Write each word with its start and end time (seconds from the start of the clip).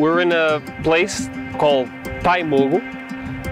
we're 0.00 0.20
in 0.20 0.32
a 0.32 0.62
place 0.82 1.28
called 1.58 1.86
Paimogo 2.24 2.78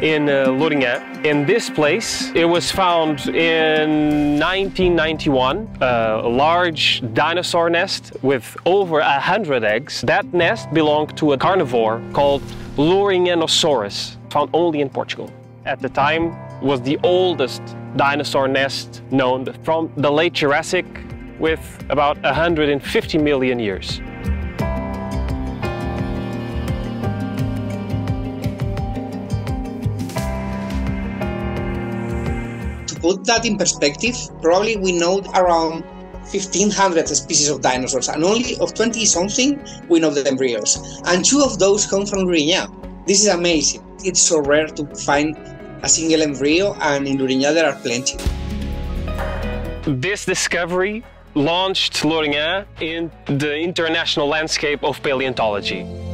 in 0.00 0.30
uh, 0.30 0.46
Lourinhã. 0.46 1.24
In 1.26 1.44
this 1.44 1.68
place, 1.68 2.30
it 2.34 2.46
was 2.46 2.70
found 2.70 3.28
in 3.28 4.38
1991, 4.38 5.68
uh, 5.82 6.22
a 6.24 6.28
large 6.28 7.02
dinosaur 7.12 7.68
nest 7.68 8.12
with 8.22 8.56
over 8.64 9.00
a 9.00 9.20
hundred 9.20 9.62
eggs. 9.62 10.00
That 10.02 10.24
nest 10.32 10.72
belonged 10.72 11.18
to 11.18 11.34
a 11.34 11.36
carnivore 11.36 12.00
called 12.14 12.42
Lourinhanosaurus, 12.76 14.16
found 14.30 14.48
only 14.54 14.80
in 14.80 14.88
Portugal. 14.88 15.30
At 15.66 15.80
the 15.80 15.90
time, 15.90 16.34
was 16.62 16.80
the 16.80 16.98
oldest 17.02 17.60
dinosaur 17.96 18.48
nest 18.48 19.02
known 19.10 19.52
from 19.64 19.92
the 19.98 20.10
late 20.10 20.32
Jurassic 20.32 20.86
with 21.38 21.60
about 21.90 22.22
150 22.22 23.18
million 23.18 23.58
years. 23.58 24.00
Put 33.00 33.24
that 33.24 33.44
in 33.44 33.56
perspective, 33.56 34.16
probably 34.42 34.76
we 34.76 34.92
know 34.92 35.20
around 35.34 35.84
1500 36.30 37.08
species 37.08 37.48
of 37.48 37.62
dinosaurs 37.62 38.08
and 38.08 38.22
only 38.22 38.56
of 38.58 38.74
20 38.74 39.04
something 39.06 39.58
we 39.88 39.98
know 39.98 40.10
the 40.10 40.26
embryos 40.28 41.00
and 41.06 41.24
two 41.24 41.40
of 41.40 41.58
those 41.58 41.86
come 41.86 42.04
from 42.04 42.20
Lourinhã. 42.20 42.68
This 43.06 43.22
is 43.22 43.28
amazing. 43.28 43.82
It's 44.04 44.20
so 44.20 44.40
rare 44.40 44.66
to 44.66 44.84
find 44.94 45.36
a 45.82 45.88
single 45.88 46.20
embryo 46.20 46.74
and 46.80 47.08
in 47.08 47.16
Lourinhã 47.16 47.54
there 47.54 47.66
are 47.66 47.78
plenty. 47.80 48.18
This 49.86 50.26
discovery 50.26 51.02
launched 51.34 52.02
Lourinhã 52.02 52.66
in 52.80 53.10
the 53.26 53.56
international 53.56 54.28
landscape 54.28 54.84
of 54.84 55.02
paleontology. 55.02 56.07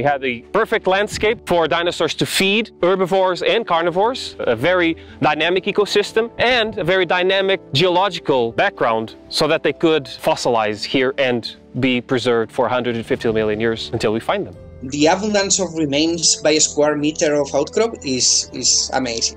We 0.00 0.04
had 0.04 0.22
the 0.22 0.40
perfect 0.52 0.86
landscape 0.86 1.46
for 1.46 1.68
dinosaurs 1.68 2.14
to 2.14 2.24
feed, 2.24 2.70
herbivores 2.82 3.42
and 3.42 3.66
carnivores, 3.66 4.34
a 4.38 4.56
very 4.56 4.96
dynamic 5.20 5.64
ecosystem, 5.64 6.30
and 6.38 6.78
a 6.78 6.84
very 6.84 7.04
dynamic 7.04 7.60
geological 7.74 8.52
background 8.52 9.16
so 9.28 9.46
that 9.48 9.62
they 9.62 9.74
could 9.74 10.04
fossilize 10.04 10.82
here 10.82 11.12
and 11.18 11.56
be 11.80 12.00
preserved 12.00 12.50
for 12.50 12.62
150 12.62 13.30
million 13.32 13.60
years 13.60 13.90
until 13.92 14.14
we 14.14 14.20
find 14.20 14.46
them. 14.46 14.56
The 14.84 15.04
abundance 15.04 15.60
of 15.60 15.74
remains 15.74 16.36
by 16.36 16.52
a 16.52 16.60
square 16.60 16.96
meter 16.96 17.34
of 17.34 17.54
outcrop 17.54 17.96
is, 18.02 18.48
is 18.54 18.90
amazing. 18.94 19.36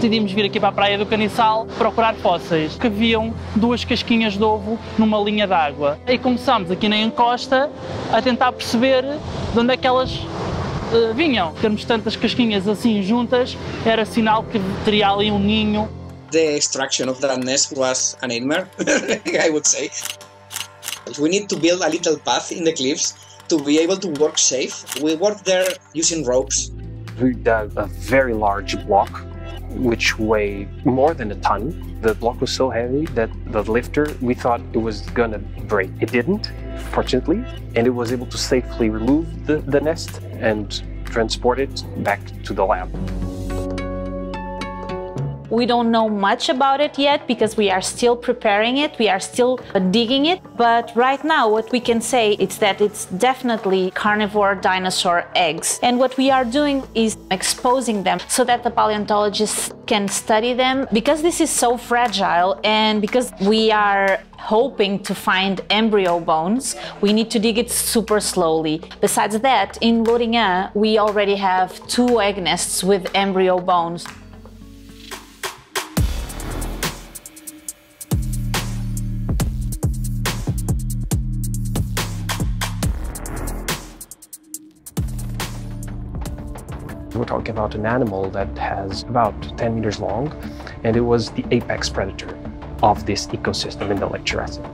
Decidimos 0.00 0.32
vir 0.32 0.46
aqui 0.46 0.58
para 0.58 0.70
a 0.70 0.72
Praia 0.72 0.96
do 0.96 1.04
Caniçal 1.04 1.66
procurar 1.76 2.14
fósseis, 2.14 2.74
que 2.74 2.86
haviam 2.86 3.34
duas 3.54 3.84
casquinhas 3.84 4.32
de 4.32 4.42
ovo 4.42 4.78
numa 4.96 5.20
linha 5.20 5.46
d'água. 5.46 5.98
E 6.08 6.16
começámos 6.16 6.70
aqui 6.70 6.88
na 6.88 6.96
encosta 6.96 7.70
a 8.10 8.22
tentar 8.22 8.50
perceber 8.52 9.04
de 9.52 9.58
onde 9.58 9.74
é 9.74 9.76
que 9.76 9.86
elas 9.86 10.10
uh, 10.14 11.12
vinham. 11.14 11.52
Termos 11.60 11.84
tantas 11.84 12.16
casquinhas 12.16 12.66
assim 12.66 13.02
juntas 13.02 13.58
era 13.84 14.06
sinal 14.06 14.42
que 14.44 14.58
teria 14.86 15.10
ali 15.10 15.30
um 15.30 15.38
ninho. 15.38 15.86
The 16.30 16.56
extraction 16.56 17.10
of 17.10 17.20
that 17.20 17.44
nest 17.44 17.76
was 17.76 18.16
a 18.22 18.26
nightmare, 18.26 18.68
I 19.28 19.50
would 19.50 19.68
say. 19.68 19.90
We 21.18 21.28
need 21.28 21.48
to 21.48 21.56
build 21.56 21.82
a 21.82 21.88
little 21.90 22.16
path 22.18 22.52
in 22.52 22.64
the 22.64 22.72
cliffs 22.72 23.14
to 23.48 23.58
be 23.62 23.78
able 23.78 23.98
to 23.98 24.08
work 24.18 24.38
safe. 24.38 24.82
We 25.02 25.14
work 25.16 25.44
there 25.44 25.68
using 25.92 26.24
ropes. 26.24 26.70
We 27.20 27.34
dug 27.34 27.74
a 27.76 27.84
very 27.84 28.32
large 28.32 28.82
block 28.86 29.29
which 29.70 30.18
weighed 30.18 30.68
more 30.84 31.14
than 31.14 31.30
a 31.32 31.36
ton. 31.36 31.98
The 32.00 32.14
block 32.14 32.40
was 32.40 32.50
so 32.50 32.70
heavy 32.70 33.06
that 33.14 33.30
the 33.46 33.62
lifter, 33.62 34.14
we 34.20 34.34
thought 34.34 34.60
it 34.72 34.78
was 34.78 35.02
gonna 35.10 35.38
break. 35.38 35.90
It 36.00 36.10
didn't, 36.10 36.52
fortunately, 36.90 37.44
and 37.76 37.86
it 37.86 37.90
was 37.90 38.12
able 38.12 38.26
to 38.26 38.38
safely 38.38 38.90
remove 38.90 39.46
the, 39.46 39.58
the 39.58 39.80
nest 39.80 40.20
and 40.22 40.82
transport 41.04 41.58
it 41.60 41.84
back 42.04 42.20
to 42.44 42.52
the 42.52 42.64
lab. 42.64 42.90
We 45.50 45.66
don't 45.66 45.90
know 45.90 46.08
much 46.08 46.48
about 46.48 46.80
it 46.80 46.96
yet 46.96 47.26
because 47.26 47.56
we 47.56 47.70
are 47.70 47.82
still 47.82 48.16
preparing 48.16 48.78
it, 48.78 48.96
we 48.98 49.08
are 49.08 49.18
still 49.18 49.58
digging 49.90 50.26
it. 50.26 50.40
But 50.56 50.92
right 50.94 51.22
now, 51.24 51.48
what 51.48 51.72
we 51.72 51.80
can 51.80 52.00
say 52.00 52.34
is 52.34 52.58
that 52.58 52.80
it's 52.80 53.06
definitely 53.06 53.90
carnivore 53.90 54.54
dinosaur 54.54 55.26
eggs. 55.34 55.80
And 55.82 55.98
what 55.98 56.16
we 56.16 56.30
are 56.30 56.44
doing 56.44 56.86
is 56.94 57.16
exposing 57.32 58.04
them 58.04 58.20
so 58.28 58.44
that 58.44 58.62
the 58.62 58.70
paleontologists 58.70 59.72
can 59.86 60.06
study 60.06 60.54
them. 60.54 60.86
Because 60.92 61.20
this 61.20 61.40
is 61.40 61.50
so 61.50 61.76
fragile 61.76 62.60
and 62.62 63.00
because 63.00 63.32
we 63.40 63.72
are 63.72 64.20
hoping 64.38 65.02
to 65.02 65.14
find 65.14 65.60
embryo 65.68 66.20
bones, 66.20 66.76
we 67.00 67.12
need 67.12 67.30
to 67.30 67.38
dig 67.38 67.58
it 67.58 67.70
super 67.70 68.20
slowly. 68.20 68.80
Besides 69.00 69.38
that, 69.40 69.78
in 69.80 70.04
Lourinhã, 70.04 70.74
we 70.74 70.98
already 70.98 71.36
have 71.36 71.86
two 71.88 72.20
egg 72.20 72.42
nests 72.42 72.84
with 72.84 73.10
embryo 73.14 73.58
bones. 73.58 74.06
Talking 87.30 87.52
about 87.56 87.76
an 87.76 87.86
animal 87.86 88.28
that 88.30 88.50
has 88.58 89.04
about 89.04 89.34
10 89.56 89.76
meters 89.76 90.00
long, 90.00 90.24
and 90.84 90.96
it 90.96 91.06
was 91.12 91.30
the 91.30 91.44
apex 91.52 91.88
predator 91.88 92.36
of 92.82 93.06
this 93.06 93.28
ecosystem 93.28 93.90
in 93.90 93.98
the 94.00 94.06
late 94.06 94.24
Jurassic. 94.24 94.64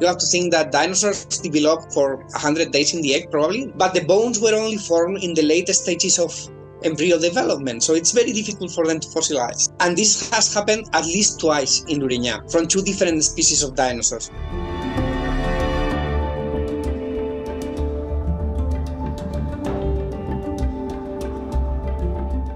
You 0.00 0.06
have 0.06 0.18
to 0.18 0.26
think 0.26 0.52
that 0.52 0.72
dinosaurs 0.72 1.24
developed 1.24 1.94
for 1.94 2.16
100 2.16 2.72
days 2.72 2.92
in 2.92 3.00
the 3.00 3.14
egg, 3.14 3.30
probably, 3.30 3.72
but 3.76 3.94
the 3.94 4.04
bones 4.04 4.40
were 4.40 4.54
only 4.54 4.76
formed 4.76 5.22
in 5.22 5.32
the 5.32 5.42
latest 5.42 5.84
stages 5.84 6.18
of 6.18 6.32
embryo 6.84 7.18
development, 7.18 7.82
so 7.82 7.94
it's 7.94 8.10
very 8.10 8.32
difficult 8.32 8.70
for 8.72 8.84
them 8.84 9.00
to 9.00 9.08
fossilize. 9.08 9.72
And 9.80 9.96
this 9.96 10.28
has 10.30 10.52
happened 10.52 10.90
at 10.92 11.06
least 11.06 11.40
twice 11.40 11.84
in 11.88 12.00
Lourinhã 12.00 12.50
from 12.52 12.66
two 12.66 12.82
different 12.82 13.22
species 13.24 13.62
of 13.62 13.76
dinosaurs. 13.76 14.30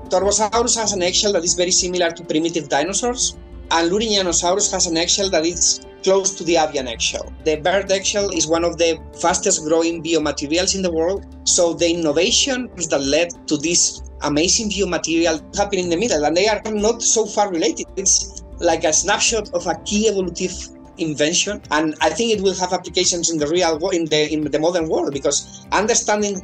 Torvosaurus 0.08 0.76
has 0.76 0.92
an 0.92 1.02
eggshell 1.02 1.32
that 1.32 1.44
is 1.44 1.54
very 1.54 1.70
similar 1.70 2.10
to 2.10 2.24
primitive 2.24 2.68
dinosaurs, 2.68 3.36
and 3.70 3.90
Lourinhanosaurus 3.90 4.70
has 4.72 4.86
an 4.86 4.96
eggshell 4.96 5.30
that 5.30 5.44
is 5.44 5.80
close 6.02 6.34
to 6.36 6.44
the 6.44 6.56
avian 6.56 6.86
eggshell. 6.86 7.32
The 7.44 7.56
bird 7.56 7.90
eggshell 7.90 8.30
is 8.30 8.46
one 8.46 8.64
of 8.64 8.78
the 8.78 8.98
fastest 9.20 9.64
growing 9.64 10.02
biomaterials 10.02 10.74
in 10.76 10.82
the 10.82 10.92
world, 10.92 11.26
so 11.44 11.74
the 11.74 11.90
innovation 11.90 12.70
that 12.90 13.02
led 13.02 13.48
to 13.48 13.56
this 13.56 14.02
amazing 14.22 14.70
biomaterial 14.70 15.42
happened 15.56 15.82
in 15.82 15.90
the 15.90 15.96
middle, 15.96 16.24
and 16.24 16.36
they 16.36 16.46
are 16.46 16.62
not 16.66 17.02
so 17.02 17.26
far 17.26 17.50
related. 17.50 17.86
It's 17.96 18.42
like 18.60 18.84
a 18.84 18.92
snapshot 18.92 19.52
of 19.52 19.66
a 19.66 19.74
key 19.84 20.08
evolutive 20.10 20.72
invention 20.98 21.60
and 21.72 21.94
i 22.00 22.08
think 22.08 22.32
it 22.32 22.40
will 22.42 22.54
have 22.54 22.72
applications 22.72 23.30
in 23.30 23.38
the 23.38 23.46
real 23.48 23.78
world 23.78 23.92
in 23.92 24.06
the 24.06 24.32
in 24.32 24.40
the 24.50 24.58
modern 24.58 24.88
world 24.88 25.12
because 25.12 25.66
understanding 25.72 26.40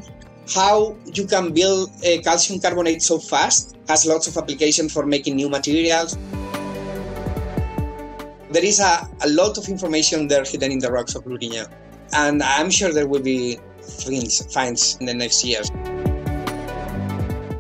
how 0.49 0.97
you 1.06 1.27
can 1.27 1.53
build 1.53 1.91
a 2.03 2.21
calcium 2.23 2.61
carbonate 2.61 3.03
so 3.03 3.19
fast 3.19 3.77
has 3.89 4.06
lots 4.06 4.27
of 4.27 4.37
application 4.37 4.89
for 4.89 5.06
making 5.06 5.37
new 5.37 5.49
materials. 5.49 6.17
There 8.50 8.65
is 8.65 8.81
a, 8.81 9.09
a 9.23 9.29
lot 9.29 9.56
of 9.56 9.69
information 9.69 10.29
there 10.29 10.44
hidden 10.44 10.73
in 10.73 10.79
the 10.79 10.91
rocks 10.91 11.15
of 11.15 11.25
Lourinhã, 11.25 11.71
and 12.12 12.43
I'm 12.43 12.71
sure 12.71 12.93
there 12.93 13.06
will 13.06 13.23
be 13.23 13.59
finds, 13.83 14.53
finds 14.53 14.97
in 15.00 15.06
the 15.06 15.15
next 15.15 15.44
years. 15.44 15.71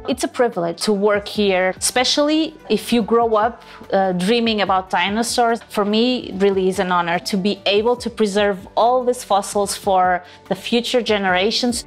It's 0.08 0.24
a 0.24 0.28
privilege 0.28 0.82
to 0.82 0.92
work 0.92 1.28
here, 1.28 1.72
especially 1.76 2.54
if 2.68 2.92
you 2.92 3.02
grow 3.02 3.34
up 3.34 3.62
uh, 3.92 4.12
dreaming 4.12 4.60
about 4.60 4.90
dinosaurs. 4.90 5.60
For 5.68 5.84
me, 5.84 6.28
it 6.30 6.42
really 6.42 6.68
is 6.68 6.80
an 6.80 6.90
honor 6.90 7.18
to 7.20 7.36
be 7.36 7.62
able 7.66 7.96
to 7.96 8.10
preserve 8.10 8.66
all 8.76 9.04
these 9.04 9.22
fossils 9.22 9.76
for 9.76 10.24
the 10.48 10.56
future 10.56 11.00
generations. 11.00 11.86